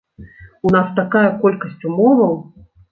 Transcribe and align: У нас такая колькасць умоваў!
У 0.69 0.71
нас 0.77 0.89
такая 1.01 1.23
колькасць 1.45 1.87
умоваў! 1.93 2.39